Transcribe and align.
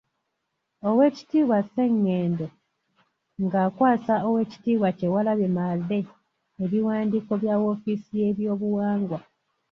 Oweekitiibwa 0.87 1.57
Ssengendo 1.65 2.45
ng'akwasa 3.43 4.13
oweekitiibwa 4.27 4.89
Kyewalabye 4.97 5.49
Male 5.57 5.99
ebiwandiiko 6.63 7.33
bya 7.41 7.55
woofiisi 7.61 8.11
y'ebyobuwangwa. 8.21 9.19